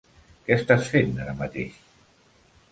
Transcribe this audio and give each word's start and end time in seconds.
Què 0.47 0.55
estàs 0.61 0.89
fent 0.95 1.13
ara 1.27 1.37
mateix? 1.45 1.79